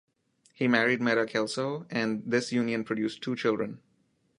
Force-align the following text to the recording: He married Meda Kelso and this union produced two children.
He 0.55 0.67
married 0.67 0.99
Meda 0.99 1.27
Kelso 1.27 1.85
and 1.91 2.23
this 2.25 2.51
union 2.51 2.83
produced 2.83 3.21
two 3.21 3.35
children. 3.35 3.81